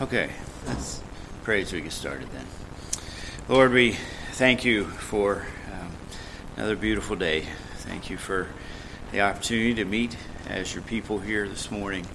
[0.00, 0.30] Okay,
[0.68, 1.02] let's
[1.42, 2.46] pray as we get started then.
[3.48, 3.96] Lord, we
[4.34, 5.90] thank you for um,
[6.56, 7.48] another beautiful day.
[7.78, 8.46] Thank you for
[9.10, 10.16] the opportunity to meet
[10.48, 12.06] as your people here this morning.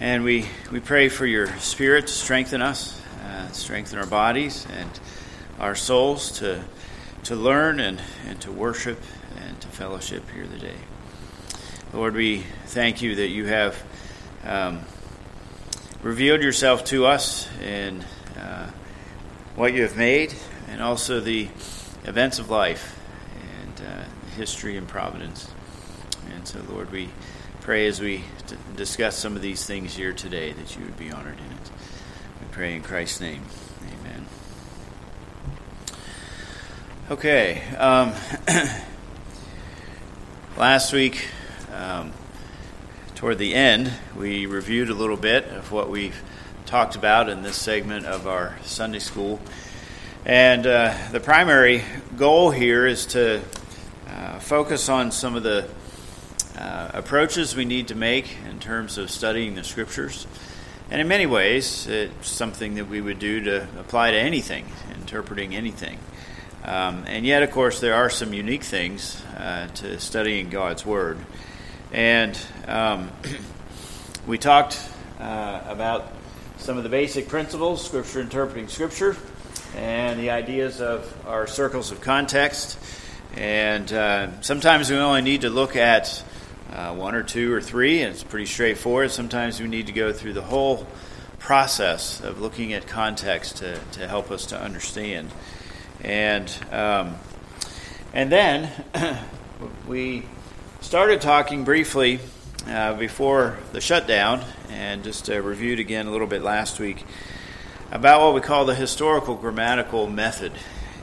[0.00, 4.90] And we, we pray for your spirit to strengthen us, uh, strengthen our bodies and
[5.58, 6.62] our souls to,
[7.24, 9.00] to learn and, and to worship
[9.42, 10.76] and to fellowship here today.
[11.94, 13.82] Lord, we thank you that you have.
[14.44, 14.82] Um,
[16.02, 18.04] revealed yourself to us in
[18.36, 18.68] uh,
[19.54, 20.34] what you have made
[20.68, 21.48] and also the
[22.04, 22.98] events of life
[23.62, 24.04] and uh,
[24.36, 25.48] history and providence.
[26.34, 27.08] And so, Lord, we
[27.60, 28.24] pray as we
[28.74, 31.70] discuss some of these things here today that you would be honored in it.
[32.40, 33.42] We pray in Christ's name.
[34.00, 34.26] Amen.
[37.10, 37.62] Okay.
[37.76, 38.12] Um,
[40.56, 41.28] last week,
[41.72, 42.12] um,
[43.22, 46.20] toward the end, we reviewed a little bit of what we've
[46.66, 49.40] talked about in this segment of our Sunday school.
[50.26, 51.84] And uh, the primary
[52.16, 53.40] goal here is to
[54.08, 55.68] uh, focus on some of the
[56.58, 60.26] uh, approaches we need to make in terms of studying the scriptures.
[60.90, 64.66] And in many ways, it's something that we would do to apply to anything,
[64.96, 66.00] interpreting anything.
[66.64, 71.18] Um, and yet, of course, there are some unique things uh, to studying God's Word.
[71.92, 73.10] And um,
[74.26, 74.80] we talked
[75.20, 76.10] uh, about
[76.56, 79.14] some of the basic principles, Scripture interpreting Scripture,
[79.76, 82.78] and the ideas of our circles of context.
[83.34, 86.24] And uh, sometimes we only need to look at
[86.72, 89.10] uh, one or two or three, and it's pretty straightforward.
[89.10, 90.86] Sometimes we need to go through the whole
[91.40, 95.30] process of looking at context to, to help us to understand.
[96.00, 97.16] And um,
[98.14, 98.70] and then
[99.86, 100.24] we
[100.82, 102.18] started talking briefly
[102.66, 107.04] uh, before the shutdown and just uh, reviewed again a little bit last week
[107.92, 110.52] about what we call the historical grammatical method.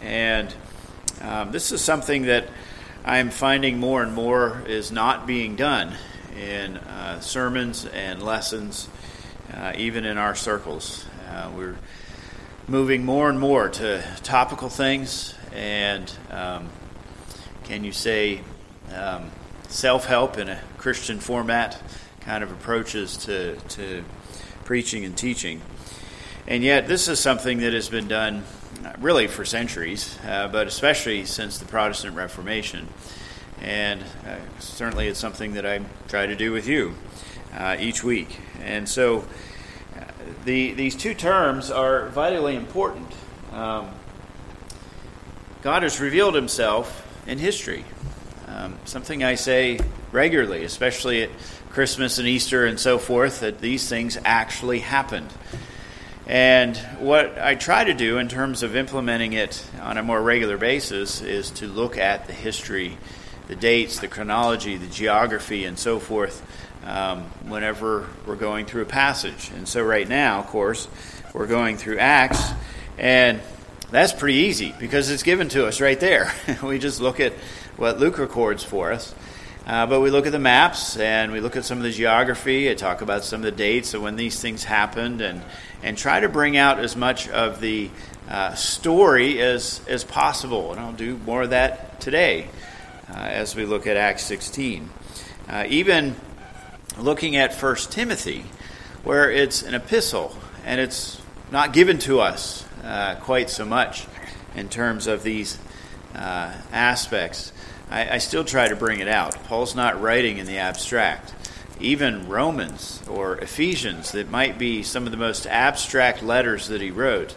[0.01, 0.53] And
[1.21, 2.49] um, this is something that
[3.05, 5.95] I'm finding more and more is not being done
[6.37, 8.89] in uh, sermons and lessons,
[9.53, 11.05] uh, even in our circles.
[11.29, 11.77] Uh, we're
[12.67, 16.67] moving more and more to topical things and um,
[17.63, 18.41] can you say
[18.93, 19.31] um,
[19.69, 21.81] self help in a Christian format
[22.21, 24.03] kind of approaches to, to
[24.65, 25.61] preaching and teaching.
[26.47, 28.43] And yet, this is something that has been done
[28.83, 32.87] uh, really for centuries, uh, but especially since the Protestant Reformation.
[33.61, 36.95] And uh, certainly, it's something that I try to do with you
[37.53, 38.39] uh, each week.
[38.61, 39.27] And so,
[39.95, 40.05] uh,
[40.45, 43.13] the, these two terms are vitally important.
[43.51, 43.89] Um,
[45.61, 47.85] God has revealed himself in history.
[48.59, 49.79] Um, something I say
[50.11, 51.29] regularly, especially at
[51.69, 55.31] Christmas and Easter and so forth, that these things actually happened.
[56.27, 60.57] And what I try to do in terms of implementing it on a more regular
[60.57, 62.97] basis is to look at the history,
[63.47, 66.45] the dates, the chronology, the geography, and so forth
[66.83, 69.51] um, whenever we're going through a passage.
[69.55, 70.89] And so, right now, of course,
[71.33, 72.43] we're going through Acts,
[72.97, 73.39] and
[73.89, 76.33] that's pretty easy because it's given to us right there.
[76.63, 77.31] we just look at
[77.79, 79.15] what Luke records for us.
[79.65, 82.69] Uh, but we look at the maps and we look at some of the geography.
[82.69, 85.41] I talk about some of the dates of when these things happened and,
[85.81, 87.89] and try to bring out as much of the
[88.27, 90.73] uh, story as, as possible.
[90.73, 92.49] And I'll do more of that today
[93.09, 94.89] uh, as we look at Acts 16.
[95.47, 96.15] Uh, even
[96.97, 98.43] looking at 1 Timothy,
[99.05, 100.35] where it's an epistle
[100.65, 104.05] and it's not given to us uh, quite so much
[104.53, 105.57] in terms of these
[106.13, 107.53] uh, aspects.
[107.89, 109.43] I, I still try to bring it out.
[109.45, 111.33] Paul's not writing in the abstract.
[111.79, 116.91] Even Romans or Ephesians, that might be some of the most abstract letters that he
[116.91, 117.35] wrote,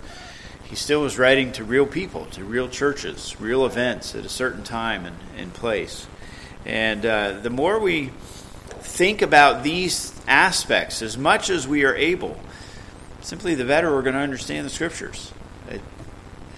[0.64, 4.64] he still was writing to real people, to real churches, real events at a certain
[4.64, 6.06] time and, and place.
[6.64, 8.10] And uh, the more we
[8.80, 12.38] think about these aspects as much as we are able,
[13.20, 15.32] simply the better we're going to understand the scriptures.
[15.68, 15.80] It,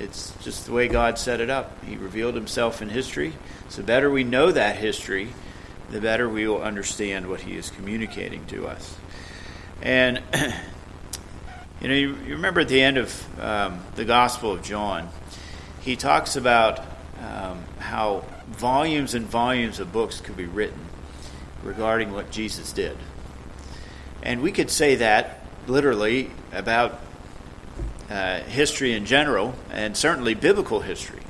[0.00, 1.84] it's just the way God set it up.
[1.84, 3.32] He revealed himself in history.
[3.68, 5.28] So, the better we know that history,
[5.90, 8.96] the better we will understand what he is communicating to us.
[9.82, 10.20] And,
[11.80, 15.08] you know, you, you remember at the end of um, the Gospel of John,
[15.80, 16.80] he talks about
[17.20, 20.80] um, how volumes and volumes of books could be written
[21.62, 22.96] regarding what Jesus did.
[24.22, 27.00] And we could say that literally about
[28.10, 31.20] uh, history in general, and certainly biblical history.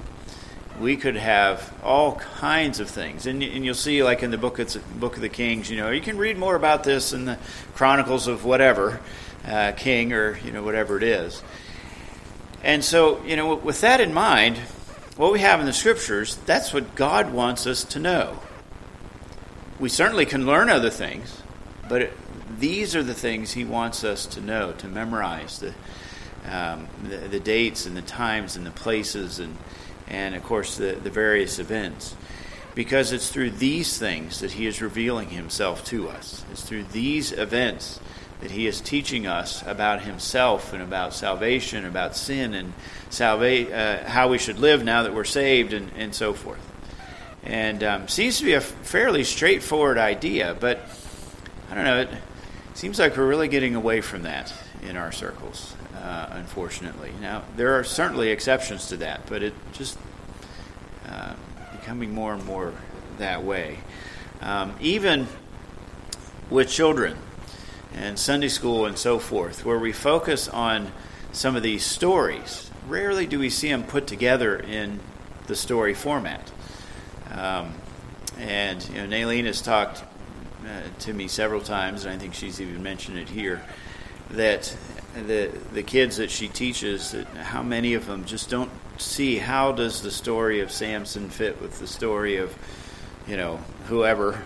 [0.81, 4.59] We could have all kinds of things, and, and you'll see, like in the book
[4.59, 7.39] of, book of the Kings, you know, you can read more about this in the
[7.75, 9.01] Chronicles of whatever,
[9.47, 11.43] uh, king or you know whatever it is.
[12.63, 14.57] And so, you know, with that in mind,
[15.17, 18.41] what we have in the scriptures, that's what God wants us to know.
[19.79, 21.43] We certainly can learn other things,
[21.89, 22.13] but it,
[22.59, 25.75] these are the things He wants us to know, to memorize the,
[26.51, 29.57] um, the, the, dates and the times and the places and,
[30.09, 32.15] and of course, the, the various events.
[32.75, 36.45] Because it's through these things that He is revealing Himself to us.
[36.51, 38.01] It's through these events
[38.45, 42.75] that he is teaching us about himself and about salvation, about sin and
[43.09, 46.61] salva- uh, how we should live now that we're saved, and, and so forth.
[47.43, 50.81] And um, seems to be a fairly straightforward idea, but
[51.71, 52.01] I don't know.
[52.01, 52.11] It
[52.75, 54.53] seems like we're really getting away from that
[54.83, 55.75] in our circles,
[56.05, 57.13] uh, unfortunately.
[57.21, 59.99] Now there are certainly exceptions to that, but it just
[61.09, 61.35] uh,
[61.73, 62.73] becoming more and more
[63.19, 63.79] that way.
[64.41, 65.27] Um, even
[66.51, 67.17] with children,
[67.95, 70.91] and Sunday school and so forth, where we focus on
[71.33, 72.71] some of these stories.
[72.89, 75.01] Rarely do we see them put together in
[75.47, 76.51] the story format.
[77.31, 77.75] Um,
[78.39, 80.03] and you know, Nayleen has talked
[80.65, 83.63] uh, to me several times, and I think she's even mentioned it here,
[84.31, 84.77] that
[85.15, 90.03] the the kids that she teaches, how many of them just don't see how does
[90.03, 92.55] the story of Samson fit with the story of,
[93.27, 94.45] you know, whoever.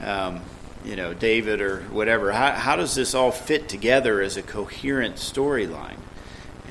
[0.00, 0.40] Um,
[0.84, 2.32] you know, David or whatever.
[2.32, 5.98] How, how does this all fit together as a coherent storyline?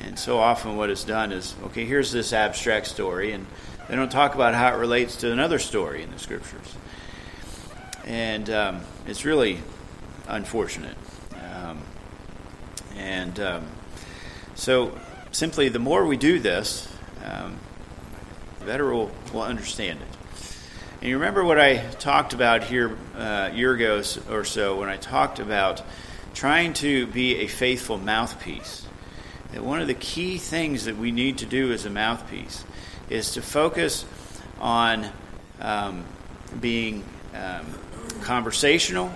[0.02, 3.46] And so often, what is done is okay, here's this abstract story, and
[3.88, 6.76] they don't talk about how it relates to another story in the scriptures.
[8.06, 9.60] And um, it's really
[10.28, 10.96] unfortunate.
[13.00, 13.66] And um,
[14.56, 15.00] so,
[15.32, 16.86] simply, the more we do this,
[17.24, 17.58] um,
[18.60, 20.08] the better we'll, we'll understand it.
[21.00, 24.90] And you remember what I talked about here uh, a year ago or so when
[24.90, 25.82] I talked about
[26.34, 28.86] trying to be a faithful mouthpiece.
[29.54, 32.66] That one of the key things that we need to do as a mouthpiece
[33.10, 34.04] is to focus
[34.60, 35.08] on
[35.62, 36.04] um,
[36.60, 37.66] being um,
[38.24, 39.10] conversational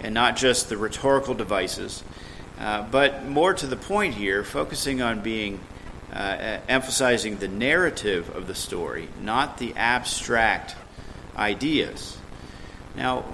[0.00, 2.02] and not just the rhetorical devices,
[2.58, 5.60] uh, but more to the point here, focusing on being
[6.12, 10.74] uh, emphasizing the narrative of the story, not the abstract
[11.36, 12.16] ideas.
[12.96, 13.24] Now,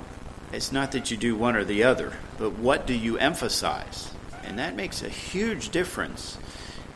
[0.52, 4.12] it's not that you do one or the other, but what do you emphasize?
[4.44, 6.36] And that makes a huge difference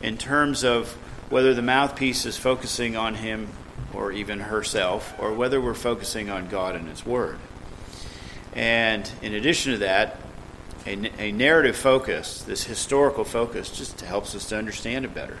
[0.01, 0.91] in terms of
[1.29, 3.49] whether the mouthpiece is focusing on him
[3.93, 7.39] or even herself, or whether we're focusing on God and His Word.
[8.53, 10.17] And in addition to that,
[10.89, 15.37] a, a narrative focus, this historical focus, just helps us to understand it better.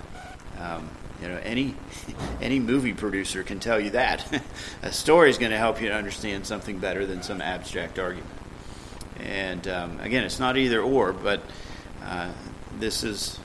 [0.59, 0.89] Um,
[1.21, 1.75] you know, any
[2.41, 4.41] any movie producer can tell you that
[4.83, 8.29] a story is going to help you to understand something better than some abstract argument.
[9.19, 11.41] And um, again, it's not either or, but
[12.03, 12.31] uh,
[12.77, 13.37] this is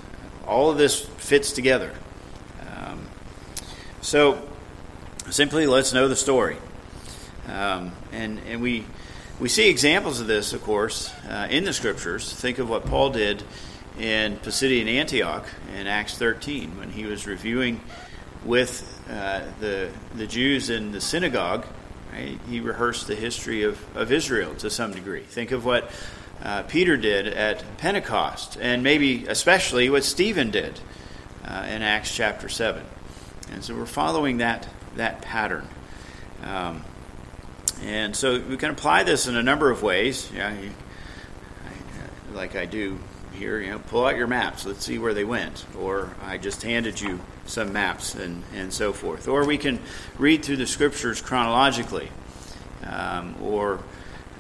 [0.46, 1.92] all of this fits together.
[2.76, 3.06] Um,
[4.02, 4.46] so
[5.30, 6.58] simply, let's know the story,
[7.48, 8.84] um, and and we
[9.40, 12.32] we see examples of this, of course, uh, in the scriptures.
[12.32, 13.42] Think of what Paul did
[13.98, 15.44] in Pisidian Antioch
[15.76, 17.80] in Acts 13 when he was reviewing
[18.44, 21.66] with uh, the, the Jews in the synagogue.
[22.12, 22.38] Right?
[22.48, 25.22] He rehearsed the history of, of Israel to some degree.
[25.22, 25.90] Think of what
[26.42, 30.78] uh, Peter did at Pentecost, and maybe especially what Stephen did
[31.44, 32.84] uh, in Acts chapter 7.
[33.50, 35.66] And so we're following that, that pattern.
[36.44, 36.84] Um,
[37.84, 40.30] and so we can apply this in a number of ways.
[40.34, 40.70] Yeah, you,
[41.64, 42.98] I, like I do
[43.34, 44.64] here, you know, pull out your maps.
[44.64, 45.66] Let's see where they went.
[45.78, 49.28] Or I just handed you some maps and, and so forth.
[49.28, 49.80] Or we can
[50.18, 52.08] read through the scriptures chronologically.
[52.84, 53.80] Um, or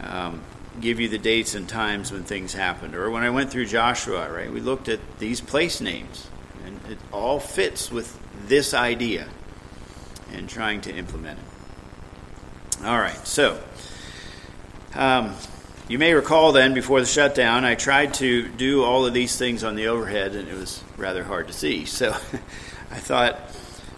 [0.00, 0.42] um,
[0.80, 2.94] give you the dates and times when things happened.
[2.94, 6.28] Or when I went through Joshua, right, we looked at these place names.
[6.64, 9.28] And it all fits with this idea
[10.32, 11.53] and trying to implement it.
[12.84, 13.58] All right, so.
[14.94, 15.34] Um,
[15.88, 19.64] you may recall then, before the shutdown, I tried to do all of these things
[19.64, 21.86] on the overhead, and it was rather hard to see.
[21.86, 22.10] So
[22.90, 23.40] I thought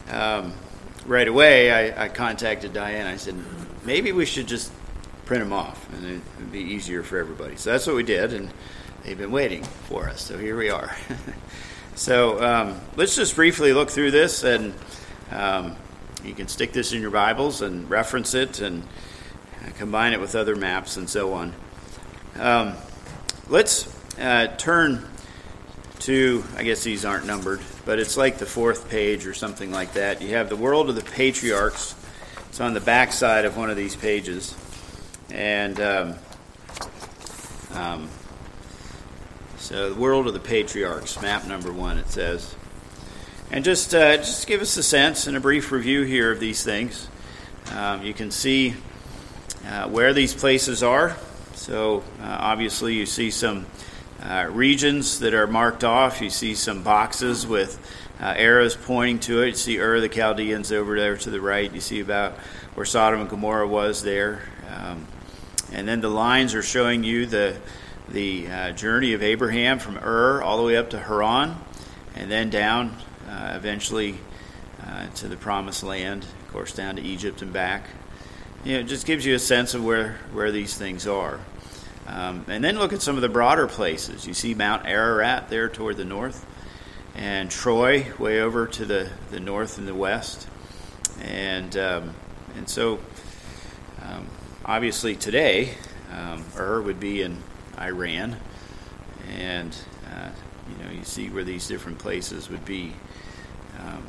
[0.09, 0.52] um,
[1.05, 3.09] right away, I, I, contacted Diane.
[3.09, 3.35] I said,
[3.85, 4.71] maybe we should just
[5.25, 7.57] print them off, and it would be easier for everybody.
[7.57, 8.52] So that's what we did, and
[9.02, 10.21] they've been waiting for us.
[10.21, 10.97] So here we are.
[11.97, 14.75] so um, let's just briefly look through this, and
[15.33, 15.76] um,
[16.26, 18.83] you can stick this in your Bibles and reference it and
[19.78, 21.52] combine it with other maps and so on.
[22.38, 22.75] Um,
[23.49, 25.09] let's uh, turn
[26.00, 29.92] to, I guess these aren't numbered, but it's like the fourth page or something like
[29.95, 30.21] that.
[30.21, 31.95] You have the world of the patriarchs.
[32.49, 34.54] It's on the back side of one of these pages.
[35.30, 36.14] And um,
[37.73, 38.09] um,
[39.59, 42.54] So, the world of the patriarchs, map number one, it says.
[43.48, 46.64] And just, uh, just give us a sense and a brief review here of these
[46.64, 47.08] things.
[47.72, 48.74] Um, you can see
[49.68, 51.16] uh, where these places are.
[51.54, 53.66] So, uh, obviously, you see some
[54.20, 56.20] uh, regions that are marked off.
[56.20, 57.78] You see some boxes with
[58.20, 59.48] uh, arrows pointing to it.
[59.48, 61.72] You see Ur the Chaldeans over there to the right.
[61.72, 62.32] You see about
[62.74, 64.42] where Sodom and Gomorrah was there.
[64.68, 65.06] Um,
[65.72, 67.56] and then the lines are showing you the,
[68.08, 71.56] the uh, journey of Abraham from Ur all the way up to Haran,
[72.16, 72.96] and then down
[73.28, 74.18] uh, eventually
[74.87, 77.85] uh, to the Promised Land, of course, down to Egypt and back.
[78.64, 81.40] You know, it just gives you a sense of where, where these things are.
[82.06, 84.26] Um, and then look at some of the broader places.
[84.26, 86.47] You see Mount Ararat there toward the north,
[87.14, 90.47] and Troy way over to the, the north and the west.
[91.21, 92.14] And, um,
[92.56, 93.00] and so,
[94.02, 94.26] um,
[94.64, 95.75] obviously, today,
[96.12, 97.38] um, Ur would be in
[97.80, 98.37] Iran.
[99.37, 99.76] And,
[100.14, 100.28] uh,
[100.71, 102.92] you know, you see where these different places would be.
[103.78, 104.06] Um,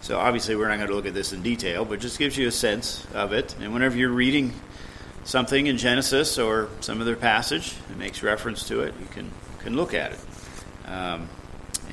[0.00, 2.48] so, obviously, we're not going to look at this in detail, but just gives you
[2.48, 3.54] a sense of it.
[3.60, 4.52] And whenever you're reading
[5.24, 9.30] something in Genesis or some other passage that makes reference to it, you can
[9.60, 10.20] can look at it.
[10.86, 11.28] Um,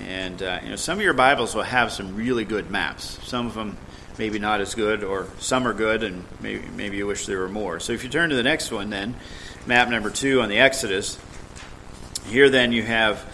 [0.06, 3.18] and uh, you know, some of your Bibles will have some really good maps.
[3.24, 3.78] Some of them
[4.18, 7.50] maybe not as good, or some are good, and maybe maybe you wish there were
[7.50, 7.80] more.
[7.80, 9.16] So if you turn to the next one, then
[9.66, 11.18] map number two on the Exodus.
[12.26, 13.26] Here, then you have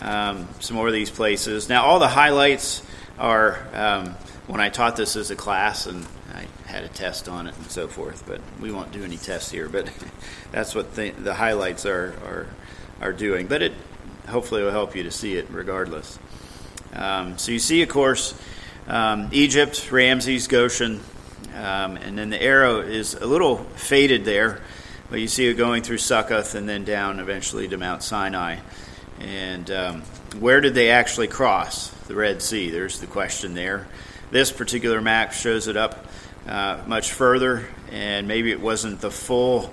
[0.00, 1.68] um, some more of these places.
[1.68, 2.82] Now, all the highlights
[3.18, 4.14] are um,
[4.46, 7.70] when I taught this as a class, and I had a test on it and
[7.70, 8.24] so forth.
[8.26, 9.68] But we won't do any tests here.
[9.68, 9.90] But
[10.52, 12.46] that's what the, the highlights are, are
[13.00, 13.46] are doing.
[13.46, 13.72] But it
[14.28, 16.18] hopefully will help you to see it regardless.
[16.92, 18.34] Um, so you see, of course,
[18.86, 21.00] um, Egypt, Ramses, Goshen,
[21.54, 24.60] um, and then the arrow is a little faded there,
[25.08, 28.58] but you see it going through Succoth and then down eventually to Mount Sinai.
[29.20, 30.02] And um,
[30.38, 32.70] where did they actually cross the Red Sea?
[32.70, 33.86] There's the question there.
[34.30, 36.06] This particular map shows it up
[36.46, 39.72] uh, much further, and maybe it wasn't the full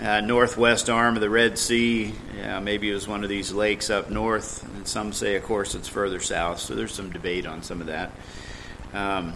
[0.00, 2.12] uh, northwest arm of the Red Sea.
[2.36, 4.62] Yeah, maybe it was one of these lakes up north.
[4.76, 6.58] And some say, of course, it's further south.
[6.58, 8.10] So there's some debate on some of that.
[8.92, 9.34] Um,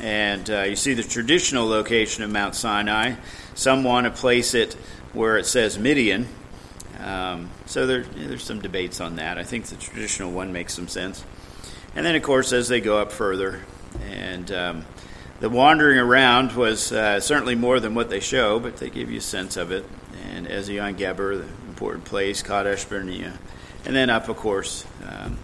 [0.00, 3.14] and uh, you see the traditional location of Mount Sinai.
[3.54, 4.74] Some want to place it
[5.12, 6.28] where it says Midian.
[7.00, 9.38] Um, so there, there's some debates on that.
[9.38, 11.24] I think the traditional one makes some sense.
[11.94, 13.60] And then, of course, as they go up further,
[14.10, 14.84] and um,
[15.40, 19.18] the wandering around was uh, certainly more than what they show, but they give you
[19.18, 19.84] a sense of it.
[20.30, 23.38] And Ezion Geber, the important place, Kadesh Barnea,
[23.84, 25.38] and then up, of course, um,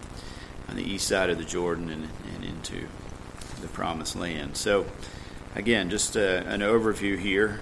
[0.67, 2.87] on the east side of the Jordan and, and into
[3.61, 4.57] the Promised Land.
[4.57, 4.85] So,
[5.55, 7.61] again, just uh, an overview here.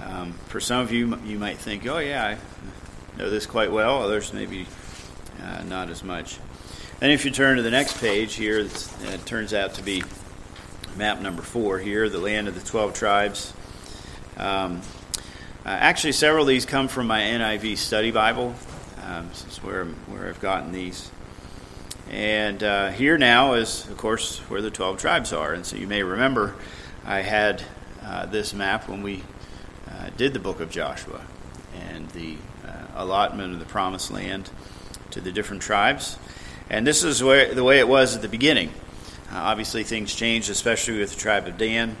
[0.00, 2.38] Um, for some of you, you might think, oh, yeah, I
[3.20, 4.02] know this quite well.
[4.02, 4.66] Others, maybe
[5.42, 6.38] uh, not as much.
[7.02, 10.02] And if you turn to the next page here, it turns out to be
[10.96, 13.52] map number four here, the land of the 12 tribes.
[14.38, 14.80] Um,
[15.66, 18.54] uh, actually, several of these come from my NIV study Bible.
[19.04, 21.10] Um, this is where, where I've gotten these.
[22.10, 25.52] And uh, here now is, of course, where the 12 tribes are.
[25.52, 26.54] And so you may remember
[27.04, 27.62] I had
[28.02, 29.22] uh, this map when we
[29.90, 31.20] uh, did the book of Joshua
[31.74, 32.36] and the
[33.02, 34.50] allotment of the promised land
[35.10, 36.18] to the different tribes.
[36.68, 38.68] And this is where, the way it was at the beginning.
[39.32, 41.96] Uh, obviously, things changed, especially with the tribe of Dan,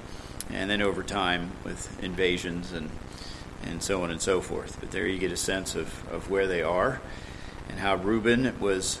[0.50, 2.90] and then over time with invasions and,
[3.64, 4.78] and so on and so forth.
[4.80, 7.00] But there you get a sense of, of where they are
[7.68, 9.00] and how Reuben was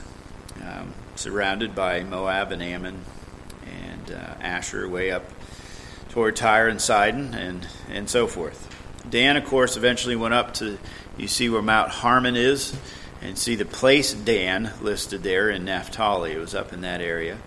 [0.62, 3.04] um, surrounded by Moab and Ammon
[3.66, 5.24] and uh, Asher way up
[6.10, 8.68] toward Tyre and Sidon and, and so forth.
[9.08, 10.78] Dan, of course, eventually went up to,
[11.16, 12.76] you see where Mount Hermon is,
[13.22, 16.32] and see the place Dan listed there in Naphtali.
[16.32, 17.38] It was up in that area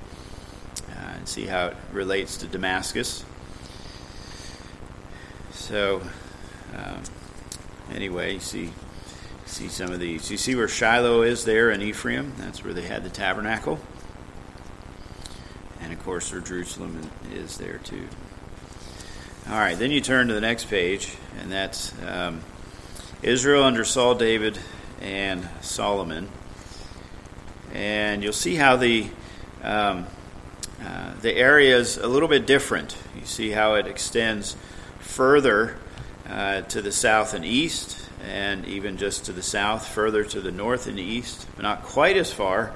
[1.24, 3.24] and see how it relates to Damascus.
[5.52, 6.02] So,
[6.76, 7.02] um,
[7.94, 8.72] anyway, you see,
[9.46, 10.30] see some of these.
[10.30, 12.34] You see where Shiloh is there in Ephraim?
[12.38, 13.80] That's where they had the tabernacle.
[15.80, 18.10] And of course, where Jerusalem is there too.
[19.50, 22.42] All right, then you turn to the next page, and that's um,
[23.24, 24.60] Israel under Saul, David,
[25.02, 26.28] and Solomon.
[27.74, 29.10] And you'll see how the
[29.64, 30.08] um,
[30.86, 32.98] uh, the area is a little bit different.
[33.18, 34.58] You see how it extends
[35.00, 35.78] further
[36.28, 40.52] uh, to the south and east, and even just to the south, further to the
[40.52, 42.74] north and east, but not quite as far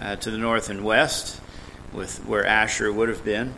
[0.00, 1.40] uh, to the north and west,
[1.92, 3.54] with where Asher would have been.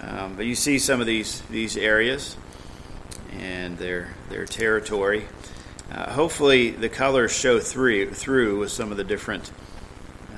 [0.00, 2.36] Um, but you see some of these these areas
[3.38, 5.26] and their their territory.
[5.92, 9.50] uh, hopefully the colors show through, through with some of the different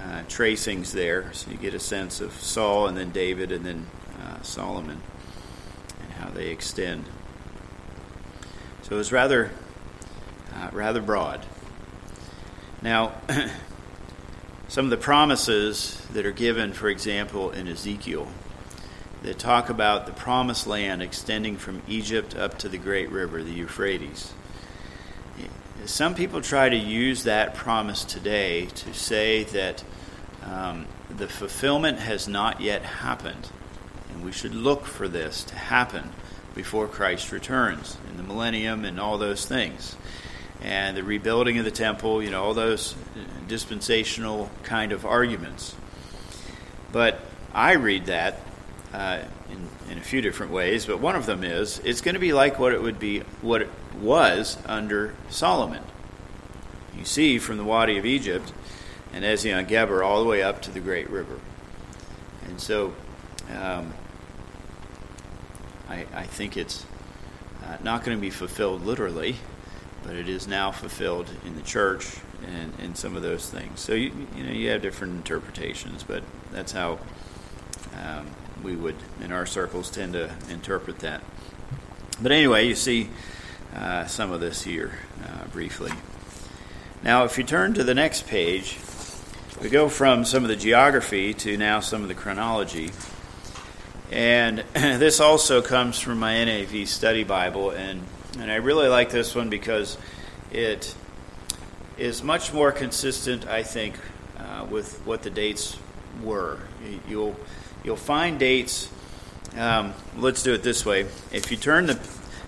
[0.07, 3.87] uh, tracings there, so you get a sense of Saul and then David and then
[4.21, 5.01] uh, Solomon
[6.03, 7.05] and how they extend.
[8.83, 9.51] So it was rather,
[10.55, 11.45] uh, rather broad.
[12.83, 13.15] Now,
[14.69, 18.29] some of the promises that are given, for example, in Ezekiel,
[19.27, 23.51] that talk about the promised land extending from Egypt up to the great river, the
[23.51, 24.33] Euphrates.
[25.85, 29.83] Some people try to use that promise today to say that
[30.45, 33.51] um, the fulfillment has not yet happened,
[34.13, 36.13] and we should look for this to happen
[36.55, 39.97] before Christ returns in the millennium and all those things.
[40.63, 42.95] And the rebuilding of the temple, you know, all those
[43.49, 45.75] dispensational kind of arguments.
[46.93, 47.21] But
[47.53, 48.46] I read that
[48.93, 52.21] uh, in, in a few different ways, but one of them is it's going to
[52.21, 55.83] be like what it would be, what it was under Solomon.
[56.97, 58.53] You see from the Wadi of Egypt
[59.13, 61.39] and Ezion Geber all the way up to the Great River.
[62.47, 62.95] And so
[63.55, 63.93] um,
[65.89, 66.85] I, I, think it's
[67.65, 69.37] uh, not going to be fulfilled literally,
[70.03, 72.17] but it is now fulfilled in the church
[72.47, 73.81] and, and some of those things.
[73.81, 76.99] So you, you know you have different interpretations, but that's how
[77.95, 78.27] um,
[78.67, 81.23] we would in our circles tend to interpret that.
[82.21, 83.09] But anyway, you see
[83.73, 85.93] uh, some of this here uh, briefly.
[87.05, 88.77] Now, if you turn to the next page,
[89.63, 92.91] we go from some of the geography to now some of the chronology.
[94.11, 98.03] And this also comes from my NIV study Bible, and,
[98.41, 99.97] and I really like this one because
[100.51, 100.93] it
[101.99, 103.95] is much more consistent, I think,
[104.37, 105.79] uh, with what the dates
[106.21, 106.59] were.
[107.09, 107.37] You'll
[107.87, 108.91] you'll find dates.
[109.57, 111.03] Um, let's do it this way.
[111.33, 111.99] If you turn the,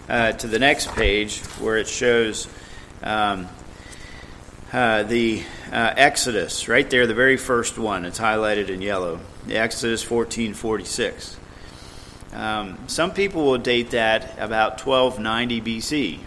[0.09, 2.49] uh, to the next page where it shows
[3.05, 3.49] um,
[4.73, 9.21] uh, the uh, Exodus, right there, the very first one, it's highlighted in yellow.
[9.47, 11.37] The Exodus 1446.
[12.33, 16.19] Um, some people will date that about 1290 BC.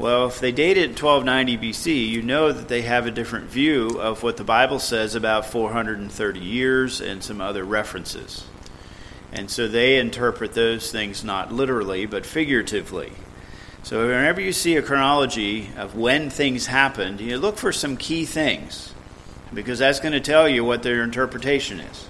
[0.00, 4.00] Well, if they date it 1290 BC, you know that they have a different view
[4.00, 8.46] of what the Bible says about 430 years and some other references.
[9.30, 13.12] And so they interpret those things not literally, but figuratively.
[13.82, 18.24] So whenever you see a chronology of when things happened, you look for some key
[18.24, 18.94] things,
[19.52, 22.08] because that's going to tell you what their interpretation is.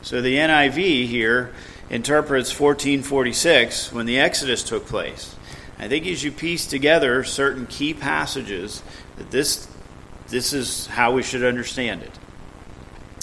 [0.00, 1.52] So the NIV here
[1.90, 5.36] interprets 1446 when the Exodus took place.
[5.82, 8.84] I think as you piece together certain key passages,
[9.16, 9.66] that this
[10.28, 12.18] this is how we should understand it.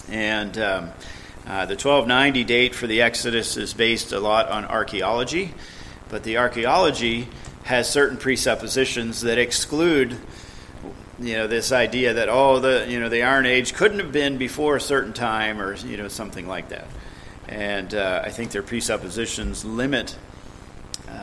[0.09, 0.89] And um,
[1.47, 5.53] uh, the 1290 date for the Exodus is based a lot on archaeology,
[6.09, 7.29] but the archaeology
[7.63, 10.17] has certain presuppositions that exclude
[11.17, 14.37] you know this idea that oh the you know the Iron Age couldn't have been
[14.37, 16.87] before a certain time or you know something like that.
[17.47, 20.17] And uh, I think their presuppositions limit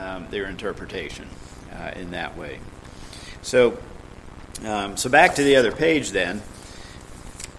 [0.07, 1.27] um, their interpretation
[1.73, 2.61] uh, in that way.
[3.43, 3.79] So,
[4.65, 6.43] um, so back to the other page then.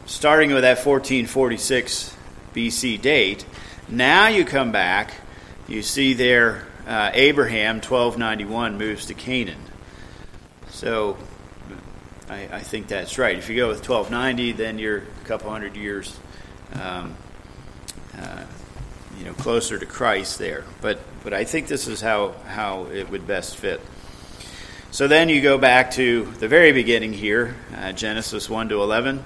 [0.05, 2.15] Starting with that 1446
[2.53, 3.45] BC date,
[3.89, 5.13] now you come back,
[5.67, 9.60] you see there uh, Abraham, 1291, moves to Canaan.
[10.69, 11.17] So
[12.29, 13.38] I, I, think that's right.
[13.38, 16.17] If you go with 1290, then you're a couple hundred years
[16.73, 17.15] um,
[18.17, 18.43] uh,
[19.17, 20.63] you know, closer to Christ there.
[20.82, 23.82] But but I think this is how how it would best fit.
[24.91, 29.25] So then you go back to the very beginning here, uh, Genesis one to eleven,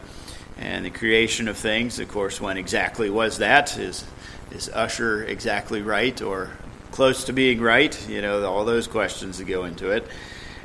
[0.58, 2.00] and the creation of things.
[2.00, 3.78] Of course, when exactly was that?
[3.78, 4.06] Is
[4.52, 6.52] is Ussher exactly right or
[6.92, 8.10] close to being right?
[8.10, 10.06] You know, all those questions that go into it.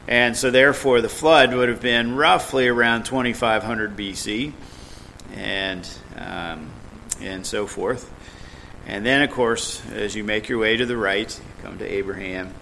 [0.08, 4.52] And so, therefore, the flood would have been roughly around 2500 BC,
[5.34, 6.70] and um,
[7.20, 8.12] and so forth.
[8.86, 12.54] And then, of course, as you make your way to the right, come to Abraham.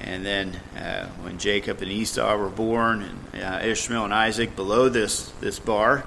[0.00, 4.88] And then, uh, when Jacob and Esau were born, and uh, Ishmael and Isaac below
[4.88, 6.04] this, this bar,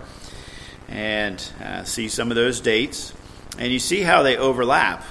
[0.89, 3.13] and uh, see some of those dates.
[3.57, 5.05] And you see how they overlap.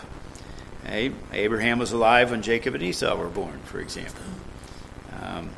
[0.85, 1.13] Okay?
[1.33, 4.23] Abraham was alive when Jacob and Esau were born, for example.
[5.23, 5.51] Um,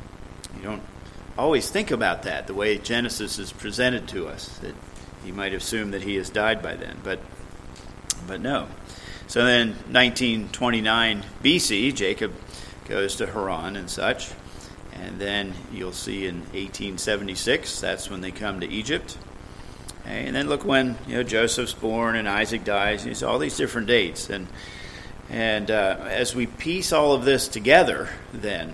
[0.55, 0.83] you don't
[1.37, 4.73] always think about that, the way Genesis is presented to us, that
[5.25, 6.97] you might assume that he has died by then.
[7.03, 7.19] But
[8.27, 8.67] but no.
[9.27, 12.33] So then, 1929 BC, Jacob
[12.87, 14.31] goes to Haran and such.
[14.93, 19.17] And then you'll see in 1876, that's when they come to Egypt.
[20.05, 23.05] And then look when you know Joseph's born and Isaac dies.
[23.05, 24.47] It's all these different dates, and
[25.29, 28.73] and uh, as we piece all of this together, then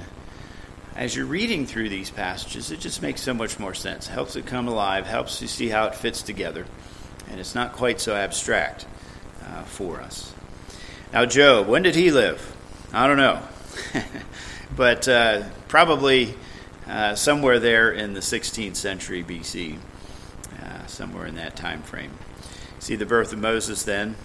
[0.95, 4.05] as you're reading through these passages, it just makes so much more sense.
[4.07, 6.67] Helps it come alive, helps you see how it fits together,
[7.31, 8.85] and it's not quite so abstract
[9.45, 10.33] uh, for us.
[11.11, 12.55] Now, Job, when did he live?
[12.91, 13.41] I don't know.
[14.75, 16.35] but uh, probably
[16.87, 19.77] uh, somewhere there in the 16th century BC,
[20.61, 22.11] uh, somewhere in that time frame.
[22.79, 24.15] See the birth of Moses then,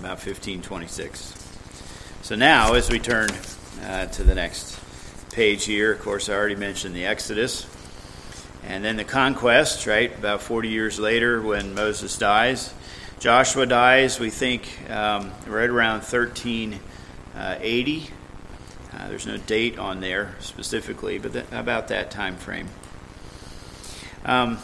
[0.00, 1.34] about 1526.
[2.22, 3.30] So now, as we turn
[3.84, 4.78] uh, to the next
[5.32, 7.66] page here, of course, I already mentioned the Exodus.
[8.66, 10.16] And then the conquest, right?
[10.16, 12.74] About 40 years later, when Moses dies.
[13.20, 18.10] Joshua dies, we think, um, right around 1380.
[18.94, 22.68] Uh, there's no date on there specifically, but th- about that time frame.
[24.24, 24.56] Um,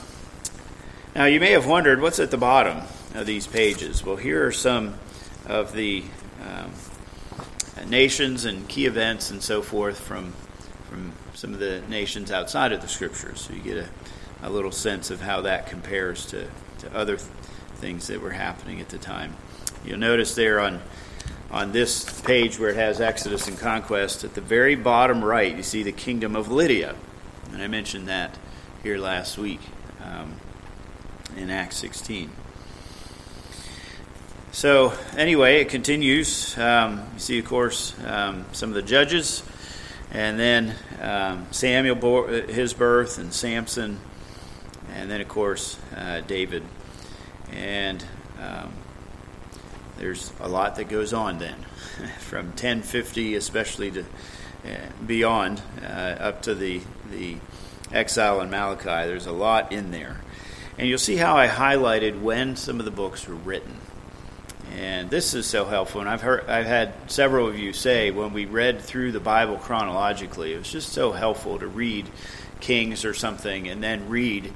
[1.15, 4.03] now, you may have wondered what's at the bottom of these pages.
[4.03, 4.95] Well, here are some
[5.45, 6.05] of the
[6.43, 6.73] um,
[7.91, 10.33] nations and key events and so forth from
[10.89, 13.87] from some of the nations outside of the scriptures, so you get a,
[14.45, 17.29] a little sense of how that compares to, to other th-
[17.77, 19.37] things that were happening at the time.
[19.85, 20.81] You'll notice there on
[21.51, 25.63] on this page where it has Exodus and Conquest, at the very bottom right, you
[25.63, 26.95] see the kingdom of Lydia.
[27.53, 28.37] And I mentioned that
[28.83, 29.61] here last week
[30.03, 30.35] um,
[31.37, 32.31] in Acts 16.
[34.53, 36.57] So, anyway, it continues.
[36.59, 39.43] Um, you see, of course, um, some of the judges,
[40.11, 44.01] and then um, Samuel, bore, his birth, and Samson,
[44.95, 46.63] and then, of course, uh, David.
[47.57, 48.05] And
[48.39, 48.73] um,
[49.97, 51.57] there's a lot that goes on then,
[52.19, 57.37] from 1050 especially to uh, beyond, uh, up to the the
[57.93, 59.09] exile in Malachi.
[59.09, 60.21] There's a lot in there,
[60.77, 63.77] and you'll see how I highlighted when some of the books were written.
[64.77, 66.01] And this is so helpful.
[66.01, 69.57] And I've heard, I've had several of you say when we read through the Bible
[69.57, 72.07] chronologically, it was just so helpful to read
[72.61, 74.53] Kings or something, and then read,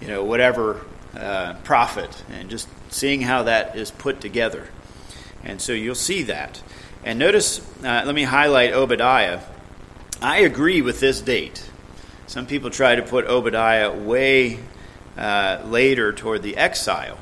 [0.00, 0.84] you know, whatever
[1.16, 4.68] uh, prophet, and just seeing how that is put together.
[5.44, 6.62] And so you'll see that.
[7.04, 9.40] And notice, uh, let me highlight Obadiah.
[10.20, 11.70] I agree with this date.
[12.26, 14.58] Some people try to put Obadiah way
[15.16, 17.18] uh, later toward the exile,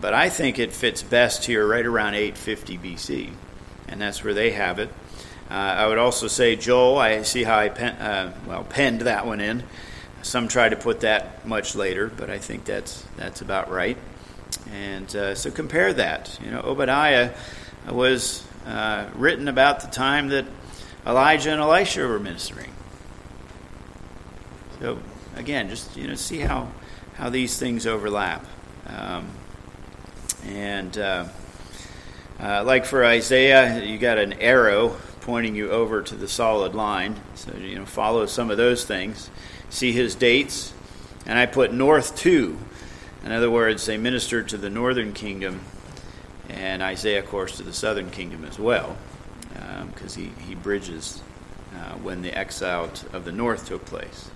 [0.00, 3.30] but I think it fits best here right around 850 BC,
[3.88, 4.88] and that's where they have it.
[5.50, 6.98] Uh, I would also say Joel.
[6.98, 9.62] I see how I pen, uh, well penned that one in.
[10.24, 13.98] Some try to put that much later, but I think that's that's about right.
[14.72, 16.38] And uh, so compare that.
[16.42, 17.34] You know, Obadiah
[17.90, 20.46] was uh, written about the time that
[21.06, 22.72] Elijah and Elisha were ministering.
[24.80, 24.98] So
[25.36, 26.68] again, just you know, see how
[27.16, 28.46] how these things overlap.
[28.86, 29.28] Um,
[30.46, 31.26] and uh,
[32.40, 37.20] uh, like for Isaiah, you got an arrow pointing you over to the solid line.
[37.34, 39.28] So you know, follow some of those things.
[39.74, 40.72] See his dates,
[41.26, 42.58] and I put north two
[43.24, 45.60] in other words, they ministered to the northern kingdom,
[46.50, 48.98] and Isaiah, of course, to the southern kingdom as well,
[49.86, 51.22] because um, he, he bridges
[51.74, 54.28] uh, when the exile of the north took place.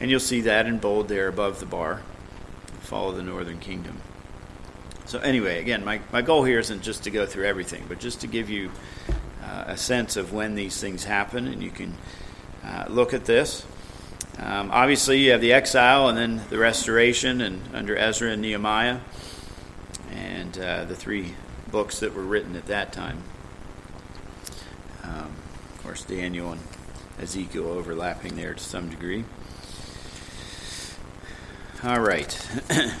[0.00, 2.00] And you'll see that in bold there above the bar.
[2.80, 3.98] Follow the northern kingdom.
[5.04, 8.22] So, anyway, again, my, my goal here isn't just to go through everything, but just
[8.22, 8.70] to give you
[9.44, 11.92] uh, a sense of when these things happen, and you can
[12.64, 13.66] uh, look at this.
[14.40, 19.00] Um, obviously, you have the exile and then the restoration, and under Ezra and Nehemiah,
[20.12, 21.34] and uh, the three
[21.72, 23.22] books that were written at that time.
[25.02, 25.32] Um,
[25.74, 26.60] of course, Daniel and
[27.20, 29.24] Ezekiel overlapping there to some degree.
[31.82, 32.30] All right.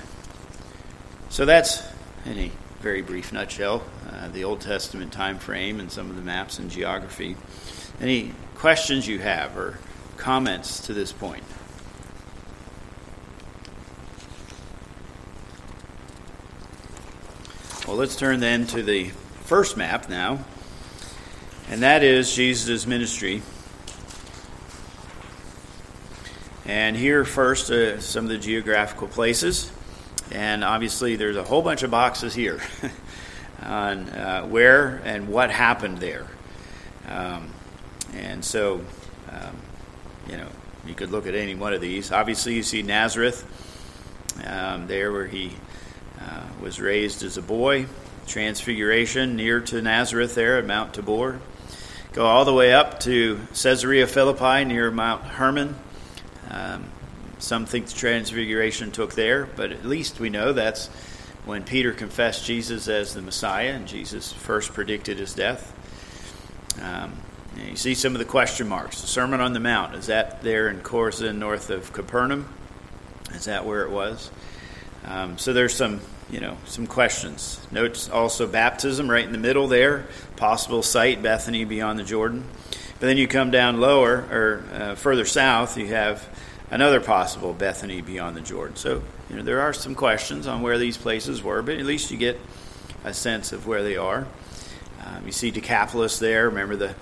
[1.28, 1.82] so that's,
[2.26, 6.22] in a very brief nutshell, uh, the Old Testament time frame and some of the
[6.22, 7.36] maps and geography.
[8.00, 9.78] Any questions you have or
[10.18, 11.44] comments to this point?
[17.86, 19.08] Well, let's turn then to the
[19.44, 20.40] first map now,
[21.70, 23.40] and that is Jesus' ministry.
[26.66, 29.72] And here, first, uh, some of the geographical places.
[30.30, 32.60] And obviously, there's a whole bunch of boxes here
[33.62, 36.26] on uh, where and what happened there.
[37.08, 37.48] Um,
[38.12, 38.82] and so,
[39.30, 39.56] um,
[40.88, 42.10] you could look at any one of these.
[42.10, 43.44] Obviously, you see Nazareth
[44.46, 45.52] um, there where he
[46.18, 47.86] uh, was raised as a boy.
[48.26, 51.40] Transfiguration near to Nazareth there at Mount Tabor.
[52.12, 55.76] Go all the way up to Caesarea Philippi near Mount Hermon.
[56.50, 56.86] Um,
[57.38, 60.88] some think the Transfiguration took there, but at least we know that's
[61.44, 65.74] when Peter confessed Jesus as the Messiah, and Jesus first predicted his death.
[66.82, 67.12] Um,
[67.58, 69.00] And you see some of the question marks.
[69.00, 72.48] The Sermon on the Mount, is that there in Chorazin, north of Capernaum?
[73.34, 74.30] Is that where it was?
[75.04, 77.60] Um, so there's some, you know, some questions.
[77.70, 82.44] Notes also baptism right in the middle there, possible site, Bethany beyond the Jordan.
[83.00, 86.26] But then you come down lower or uh, further south, you have
[86.70, 88.76] another possible Bethany beyond the Jordan.
[88.76, 92.10] So you know there are some questions on where these places were, but at least
[92.10, 92.38] you get
[93.04, 94.26] a sense of where they are.
[95.04, 96.48] Um, you see Decapolis there.
[96.48, 96.94] Remember the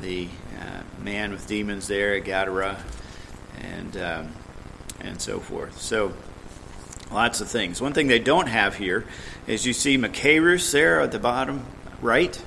[0.00, 0.28] the
[0.60, 2.76] uh, man with demons there at Gadara,
[3.60, 4.32] and um,
[5.00, 5.80] and so forth.
[5.80, 6.12] So
[7.10, 7.80] lots of things.
[7.80, 9.04] One thing they don't have here
[9.46, 11.64] is you see Machaerus there at the bottom
[12.00, 12.40] right,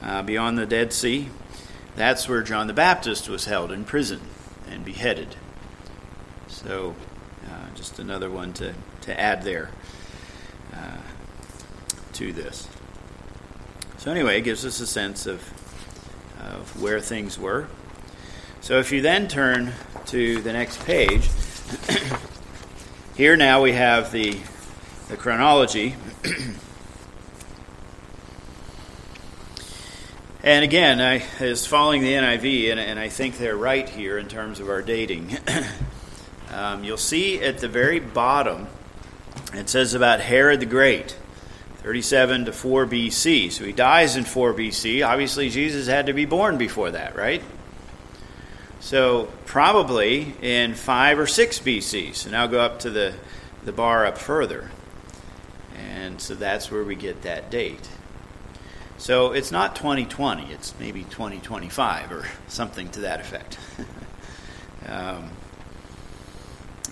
[0.00, 1.28] uh, beyond the Dead Sea.
[1.96, 4.20] That's where John the Baptist was held in prison
[4.68, 5.36] and beheaded.
[6.48, 6.94] So,
[7.46, 9.70] uh, just another one to, to add there
[10.72, 10.98] uh,
[12.14, 12.68] to this.
[13.98, 15.42] So, anyway, it gives us a sense of,
[16.42, 17.68] of where things were.
[18.60, 19.72] So, if you then turn
[20.06, 21.28] to the next page,
[23.16, 24.38] here now we have the,
[25.08, 25.96] the chronology.
[30.44, 34.26] And again, I is following the NIV, and, and, I think they're right here in
[34.26, 35.36] terms of our dating.
[36.52, 38.66] um, you'll see at the very bottom,
[39.54, 41.16] it says about Herod the Great,
[41.82, 43.50] 37 to 4 BC.
[43.50, 45.06] So he dies in 4 BC.
[45.06, 47.42] Obviously, Jesus had to be born before that, right?
[48.80, 52.14] So probably in 5 or 6 BC.
[52.14, 53.14] So now go up to the,
[53.64, 54.70] the bar up further.
[55.76, 57.88] And so that's where we get that date.
[58.98, 63.58] So it's not 2020, it's maybe 2025 or something to that effect.
[64.86, 65.30] um,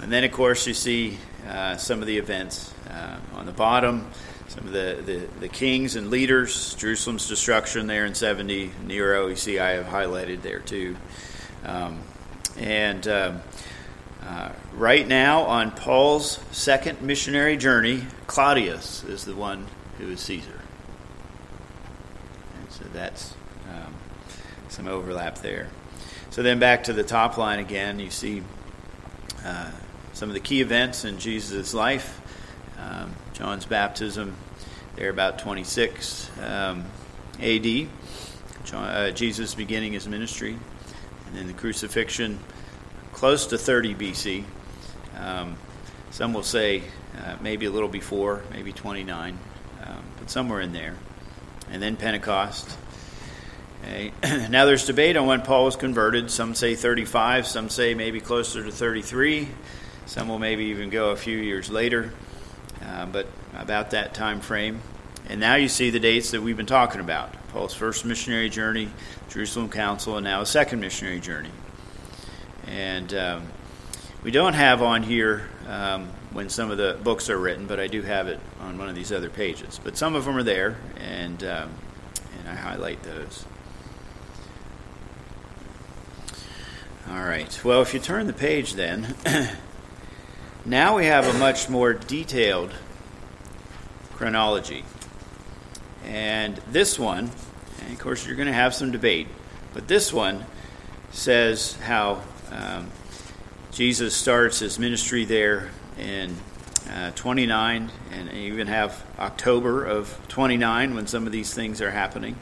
[0.01, 4.11] and then, of course, you see uh, some of the events uh, on the bottom,
[4.51, 9.37] some of the, the, the, kings and leaders, Jerusalem's destruction there in 70, Nero, you
[9.37, 10.97] see I have highlighted there too.
[11.65, 12.01] Um,
[12.57, 13.43] and um,
[14.27, 20.61] uh, right now, on Paul's second missionary journey, Claudius is the one who is Caesar.
[22.59, 23.35] And so that's
[23.73, 23.95] um,
[24.69, 25.69] some overlap there.
[26.31, 28.43] So then back to the top line again, you see
[29.45, 29.71] uh,
[30.13, 32.17] some of the key events in Jesus' life.
[32.81, 34.35] Um, John's baptism,
[34.97, 36.85] there about 26 um,
[37.41, 37.89] AD.
[38.65, 40.57] John, uh, Jesus beginning his ministry,
[41.27, 42.39] and then the crucifixion,
[43.13, 44.45] close to 30 BC.
[45.19, 45.57] Um,
[46.11, 46.83] some will say
[47.19, 49.39] uh, maybe a little before, maybe 29,
[49.85, 50.97] um, but somewhere in there
[51.71, 52.77] and then Pentecost.
[53.83, 54.13] Okay.
[54.51, 56.31] now there's debate on when Paul was converted.
[56.31, 59.49] Some say 35, some say maybe closer to 33.
[60.07, 62.13] Some will maybe even go a few years later,
[62.85, 64.81] uh, but about that time frame.
[65.29, 68.89] And now you see the dates that we've been talking about Paul's first missionary journey,
[69.29, 71.51] Jerusalem Council, and now a second missionary journey.
[72.67, 73.47] And um,
[74.23, 77.87] we don't have on here um, when some of the books are written, but I
[77.87, 79.81] do have it on one of these other pages.
[79.83, 81.71] But some of them are there, and um,
[82.39, 83.45] and I highlight those.
[87.09, 87.61] All right.
[87.65, 89.17] Well, if you turn the page, then
[90.65, 92.73] now we have a much more detailed
[94.15, 94.85] chronology,
[96.05, 97.31] and this one,
[97.83, 99.29] and of course, you're going to have some debate,
[99.75, 100.45] but this one
[101.11, 102.23] says how.
[102.53, 102.91] Um,
[103.73, 106.35] Jesus starts his ministry there in
[106.93, 111.93] uh, 29, and you even have October of 29 when some of these things are
[111.93, 112.37] happening.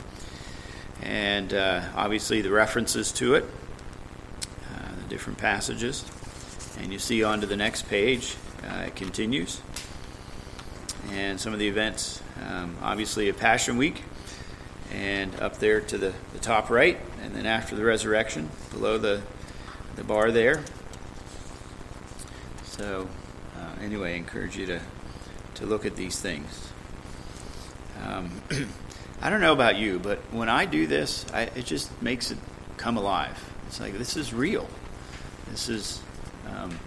[1.02, 6.02] And uh, obviously the references to it, uh, the different passages.
[6.78, 9.60] And you see on to the next page, uh, it continues.
[11.10, 14.02] And some of the events, um, obviously, a Passion Week,
[14.92, 19.22] and up there to the, the top right, and then after the resurrection, below the,
[19.96, 20.62] the bar there.
[22.64, 23.08] So
[23.56, 24.80] uh, anyway, I encourage you to,
[25.56, 26.68] to look at these things.
[28.04, 28.30] Um,
[29.20, 32.38] I don't know about you, but when I do this, I, it just makes it
[32.76, 33.36] come alive.
[33.66, 34.68] It's like this is real.
[35.50, 36.00] This is,
[36.56, 36.78] um,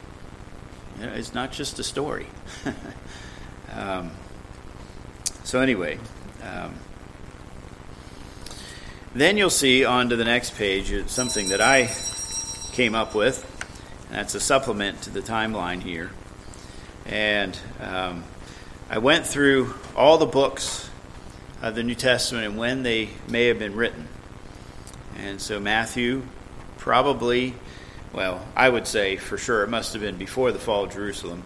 [0.99, 2.27] you know, it's not just a story.
[3.73, 4.11] um,
[5.43, 5.99] so anyway,
[6.43, 6.75] um,
[9.13, 11.89] then you'll see on to the next page something that I
[12.71, 13.47] came up with.
[14.09, 16.11] That's a supplement to the timeline here.
[17.05, 18.23] And um,
[18.89, 20.89] I went through all the books
[21.61, 24.07] of the New Testament and when they may have been written.
[25.17, 26.23] And so Matthew
[26.77, 27.53] probably,
[28.13, 31.43] well, I would say for sure it must have been before the fall of Jerusalem.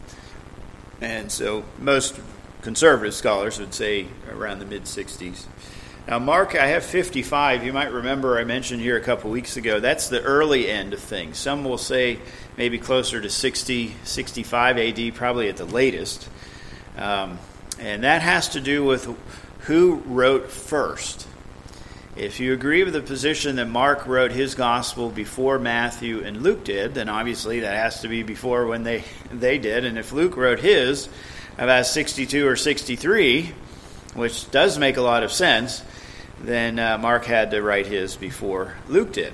[1.02, 2.20] And so most
[2.62, 5.46] conservative scholars would say around the mid 60s.
[6.08, 7.64] Now, Mark, I have 55.
[7.64, 9.80] You might remember I mentioned here a couple weeks ago.
[9.80, 11.38] That's the early end of things.
[11.38, 12.20] Some will say
[12.58, 16.30] maybe closer to 60, 65 AD, probably at the latest.
[16.96, 17.40] Um,
[17.80, 19.16] and that has to do with
[19.62, 21.28] who wrote first.
[22.16, 26.64] If you agree with the position that Mark wrote his gospel before Matthew and Luke
[26.64, 29.84] did, then obviously that has to be before when they, they did.
[29.84, 31.10] And if Luke wrote his
[31.58, 33.52] about 62 or 63,
[34.14, 35.84] which does make a lot of sense,
[36.40, 39.34] then uh, Mark had to write his before Luke did.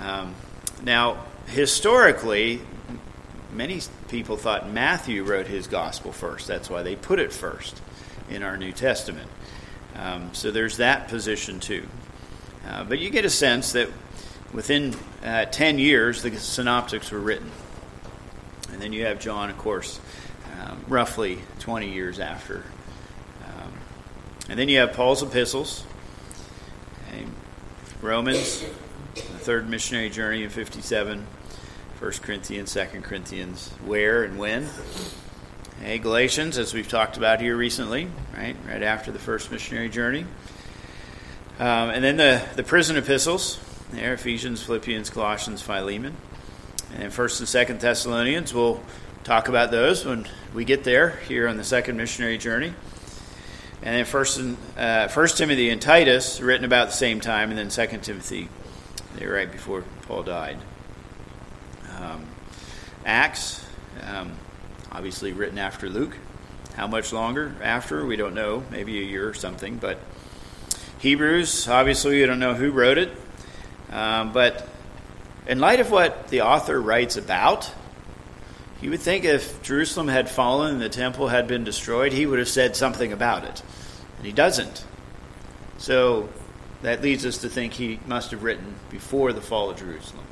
[0.00, 0.34] Um,
[0.82, 2.62] now, historically,
[3.52, 6.48] many people thought Matthew wrote his gospel first.
[6.48, 7.80] That's why they put it first
[8.28, 9.28] in our New Testament.
[9.96, 11.86] Um, so there's that position too.
[12.66, 13.88] Uh, but you get a sense that
[14.52, 17.50] within uh, 10 years, the synoptics were written.
[18.72, 20.00] And then you have John, of course,
[20.60, 22.64] um, roughly 20 years after.
[23.44, 23.72] Um,
[24.48, 25.84] and then you have Paul's epistles,
[28.02, 28.64] Romans,
[29.14, 31.24] the third missionary journey in 57,
[32.00, 34.68] 1 Corinthians, 2 Corinthians, where and when.
[35.82, 40.24] Hey, Galatians, as we've talked about here recently, right, right after the first missionary journey.
[41.58, 43.58] Um, and then the, the prison epistles,
[43.90, 46.16] there, Ephesians, Philippians, Colossians, Philemon.
[46.94, 48.80] And first and second Thessalonians, we'll
[49.24, 52.72] talk about those when we get there here on the second missionary journey.
[53.82, 57.70] And then First, and, uh, Timothy and Titus, written about the same time, and then
[57.70, 58.48] Second Timothy,
[59.16, 60.58] they're right before Paul died.
[61.98, 62.26] Um,
[63.04, 63.66] Acts,
[64.06, 64.36] um,
[64.92, 66.16] obviously written after Luke.
[66.74, 68.04] How much longer after?
[68.04, 68.62] We don't know.
[68.70, 69.78] Maybe a year or something.
[69.78, 69.98] But
[70.98, 73.10] Hebrews, obviously, we don't know who wrote it.
[73.90, 74.68] Um, but
[75.46, 77.70] in light of what the author writes about,
[78.80, 82.38] you would think if Jerusalem had fallen and the temple had been destroyed, he would
[82.38, 83.62] have said something about it.
[84.18, 84.84] And he doesn't.
[85.78, 86.28] So
[86.82, 90.26] that leads us to think he must have written before the fall of Jerusalem.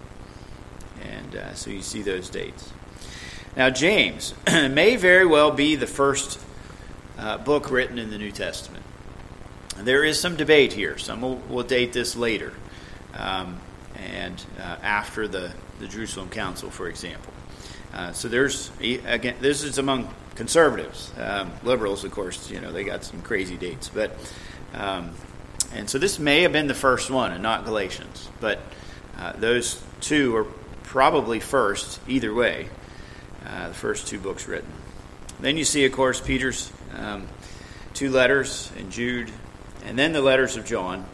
[1.02, 2.72] And uh, so you see those dates.
[3.56, 6.38] Now, James may very well be the first
[7.18, 8.84] uh, book written in the New Testament.
[9.76, 10.98] There is some debate here.
[10.98, 12.52] Some will, will date this later,
[13.14, 13.58] um,
[13.96, 17.32] and uh, after the, the Jerusalem Council, for example.
[17.92, 22.48] Uh, so there's again, this is among conservatives, um, liberals, of course.
[22.50, 24.16] You know they got some crazy dates, but
[24.74, 25.12] um,
[25.72, 28.28] and so this may have been the first one, and not Galatians.
[28.38, 28.60] But
[29.18, 30.44] uh, those two are
[30.84, 32.68] probably first, either way.
[33.60, 34.72] Uh, the first two books written.
[35.38, 37.28] Then you see, of course, Peter's um,
[37.92, 39.30] two letters and Jude,
[39.84, 41.04] and then the letters of John.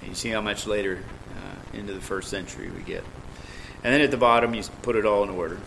[0.00, 1.02] And you see how much later
[1.36, 3.04] uh, into the first century we get.
[3.84, 5.58] And then at the bottom, you put it all in order.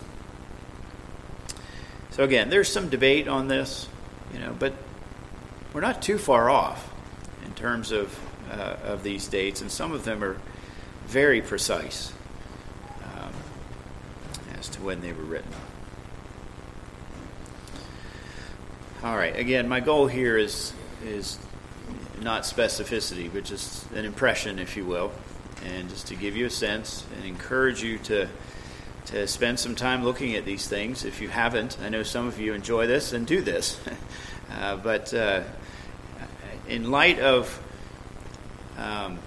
[2.10, 3.88] So again, there's some debate on this,
[4.34, 4.74] you know, but
[5.72, 6.92] we're not too far off
[7.46, 8.20] in terms of
[8.52, 10.38] uh, of these dates, and some of them are
[11.06, 12.12] very precise
[13.04, 13.34] um,
[14.58, 15.52] as to when they were written.
[19.04, 19.38] All right.
[19.38, 20.72] Again, my goal here is
[21.04, 21.38] is
[22.22, 25.12] not specificity, but just an impression, if you will,
[25.66, 28.30] and just to give you a sense and encourage you to
[29.08, 31.04] to spend some time looking at these things.
[31.04, 33.78] If you haven't, I know some of you enjoy this and do this.
[34.54, 35.44] uh, but uh,
[36.70, 37.62] in light of
[38.78, 39.20] um,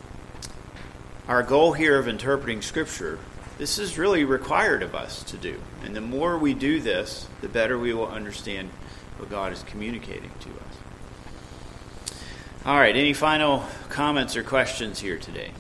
[1.29, 3.19] our goal here of interpreting Scripture,
[3.59, 5.61] this is really required of us to do.
[5.85, 8.71] And the more we do this, the better we will understand
[9.19, 12.17] what God is communicating to us.
[12.65, 15.53] All right, any final comments or questions here today?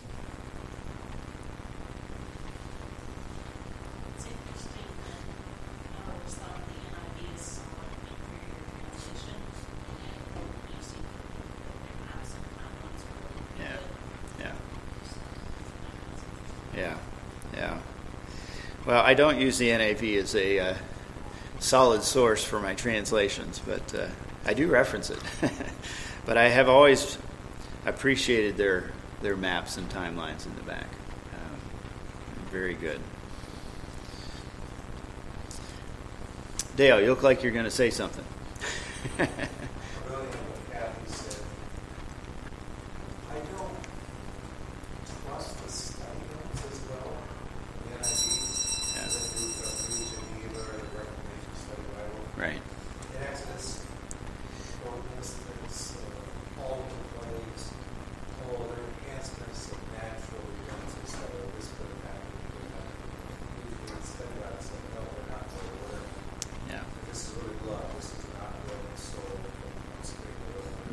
[13.59, 13.77] Yeah,
[14.40, 14.53] yeah,
[16.77, 16.97] yeah,
[17.55, 17.79] yeah.
[18.85, 20.75] Well, I don't use the NIV as a uh,
[21.59, 24.09] solid source for my translations, but uh,
[24.45, 25.19] I do reference it.
[26.27, 27.19] but I have always
[27.85, 28.90] appreciated their
[29.23, 30.87] their maps and timelines in the back.
[31.33, 31.61] Um,
[32.51, 33.01] very good.
[36.76, 38.24] Dale, you look like you're going to say something.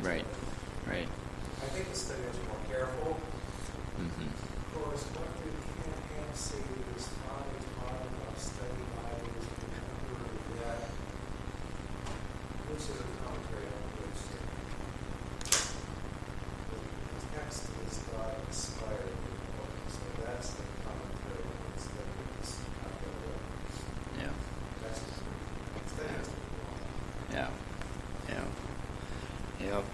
[0.03, 0.25] Right,
[0.85, 1.07] right.
[1.07, 4.27] I think the study of Mm-hmm.
[4.27, 5.95] Of course, what we can't
[6.27, 10.91] have say is Father taught about study Bibles and remember that
[12.67, 14.43] this is a commentary on the good stuff.
[16.67, 19.15] The text is God inspired,
[19.87, 22.11] so that's the commentary on the study.
[22.43, 24.19] It's not the other way.
[24.19, 24.35] Yeah.
[24.83, 24.99] That's
[25.95, 26.91] study has to be wrong.
[27.31, 27.55] Yeah.
[28.27, 28.51] Yeah.
[29.63, 29.85] Yep.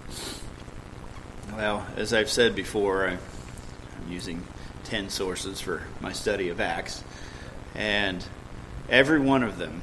[1.60, 3.18] Well, as I've said before, I'm
[4.08, 4.44] using
[4.84, 7.04] 10 sources for my study of Acts,
[7.74, 8.24] and
[8.88, 9.82] every one of them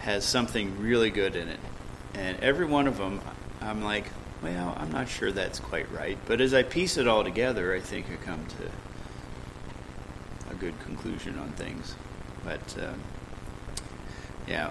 [0.00, 1.60] has something really good in it.
[2.14, 3.20] And every one of them,
[3.60, 4.06] I'm like,
[4.42, 6.18] well, I'm not sure that's quite right.
[6.26, 11.38] But as I piece it all together, I think I come to a good conclusion
[11.38, 11.94] on things.
[12.44, 13.00] But, um,
[14.48, 14.70] yeah.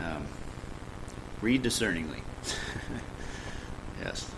[0.00, 0.26] Um,
[1.40, 2.24] read discerningly.
[4.02, 4.28] yes.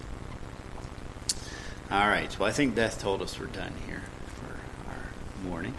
[1.90, 2.36] All right.
[2.38, 4.02] Well, I think Beth told us we're done here
[4.34, 5.74] for our morning.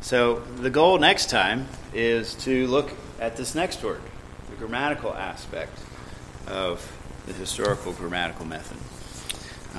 [0.00, 4.00] So the goal next time is to look at this next word,
[4.50, 5.78] the grammatical aspect
[6.46, 6.92] of
[7.26, 8.78] the historical grammatical method.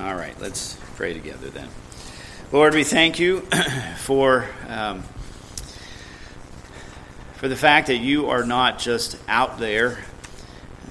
[0.02, 0.40] All right.
[0.40, 1.68] Let's pray together then.
[2.52, 3.42] Lord, we thank you
[3.98, 4.48] for.
[4.68, 5.04] Um,
[7.40, 9.98] for the fact that you are not just out there,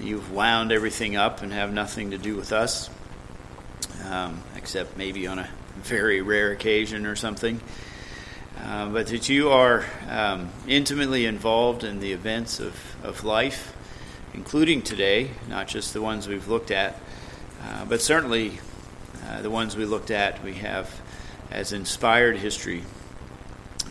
[0.01, 2.89] you've wound everything up and have nothing to do with us,
[4.09, 5.49] um, except maybe on a
[5.83, 7.61] very rare occasion or something,
[8.65, 13.75] uh, but that you are um, intimately involved in the events of, of life,
[14.35, 16.97] including today, not just the ones we've looked at,
[17.63, 18.59] uh, but certainly
[19.27, 20.91] uh, the ones we looked at we have
[21.51, 22.83] as inspired history.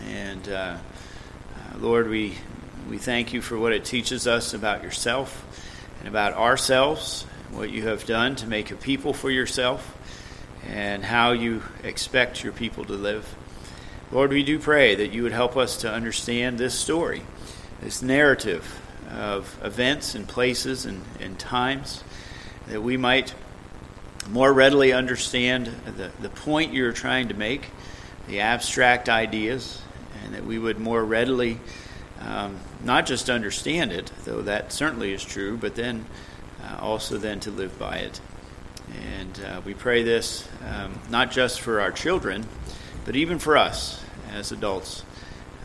[0.10, 2.36] And uh, uh, Lord, we,
[2.90, 5.44] we thank you for what it teaches us about yourself
[6.00, 9.97] and about ourselves, what you have done to make a people for yourself,
[10.68, 13.36] and how you expect your people to live.
[14.12, 17.24] Lord, we do pray that you would help us to understand this story,
[17.82, 22.04] this narrative of events and places and, and times,
[22.68, 23.34] that we might
[24.30, 27.70] more readily understand the, the point you're trying to make,
[28.28, 29.82] the abstract ideas,
[30.24, 31.60] and that we would more readily
[32.20, 36.06] um, not just understand it, though that certainly is true, but then
[36.64, 38.20] uh, also then to live by it.
[38.98, 42.46] And uh, we pray this um, not just for our children,
[43.06, 45.04] but even for us as adults,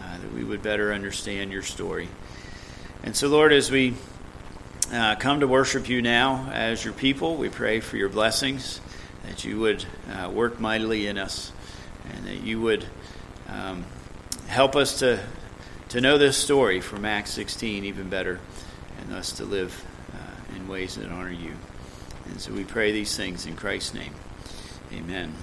[0.01, 2.09] uh, that we would better understand your story.
[3.03, 3.95] And so, Lord, as we
[4.93, 8.81] uh, come to worship you now as your people, we pray for your blessings,
[9.25, 11.53] that you would uh, work mightily in us,
[12.11, 12.87] and that you would
[13.49, 13.85] um,
[14.49, 15.21] help us to,
[15.89, 18.39] to know this story from Acts 16 even better,
[19.01, 21.55] and thus to live uh, in ways that honor you.
[22.27, 24.15] And so we pray these things in Christ's name.
[24.93, 25.35] Amen.